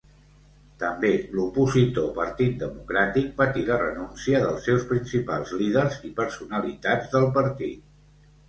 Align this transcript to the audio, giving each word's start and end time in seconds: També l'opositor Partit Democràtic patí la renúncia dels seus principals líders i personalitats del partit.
També 0.83 1.09
l'opositor 1.39 2.07
Partit 2.15 2.55
Democràtic 2.63 3.29
patí 3.43 3.67
la 3.67 3.77
renúncia 3.83 4.41
dels 4.47 4.65
seus 4.71 4.89
principals 4.95 5.55
líders 5.63 6.03
i 6.11 6.15
personalitats 6.23 7.17
del 7.17 7.31
partit. 7.39 7.89